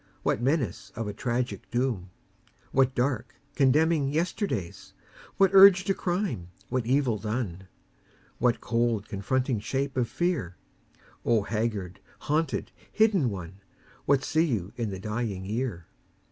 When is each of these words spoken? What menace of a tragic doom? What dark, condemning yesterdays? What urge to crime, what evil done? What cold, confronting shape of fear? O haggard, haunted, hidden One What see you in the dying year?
What 0.23 0.41
menace 0.41 0.91
of 0.95 1.07
a 1.07 1.13
tragic 1.13 1.69
doom? 1.69 2.09
What 2.71 2.95
dark, 2.95 3.35
condemning 3.53 4.11
yesterdays? 4.11 4.93
What 5.37 5.51
urge 5.53 5.83
to 5.85 5.93
crime, 5.93 6.47
what 6.69 6.87
evil 6.87 7.19
done? 7.19 7.67
What 8.39 8.61
cold, 8.61 9.07
confronting 9.07 9.59
shape 9.59 9.95
of 9.95 10.09
fear? 10.09 10.55
O 11.23 11.43
haggard, 11.43 11.99
haunted, 12.21 12.71
hidden 12.91 13.29
One 13.29 13.59
What 14.07 14.23
see 14.23 14.45
you 14.45 14.73
in 14.75 14.89
the 14.89 14.97
dying 14.97 15.45
year? 15.45 15.85